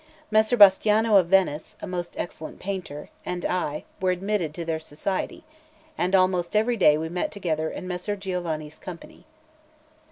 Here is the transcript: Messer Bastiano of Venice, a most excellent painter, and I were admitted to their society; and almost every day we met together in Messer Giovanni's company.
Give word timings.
Messer 0.31 0.57
Bastiano 0.57 1.17
of 1.19 1.27
Venice, 1.27 1.75
a 1.79 1.85
most 1.85 2.15
excellent 2.17 2.57
painter, 2.59 3.09
and 3.23 3.45
I 3.45 3.83
were 3.99 4.09
admitted 4.09 4.51
to 4.55 4.65
their 4.65 4.79
society; 4.79 5.43
and 5.95 6.15
almost 6.15 6.55
every 6.55 6.75
day 6.75 6.97
we 6.97 7.07
met 7.07 7.31
together 7.31 7.69
in 7.69 7.87
Messer 7.87 8.15
Giovanni's 8.15 8.79
company. 8.79 9.27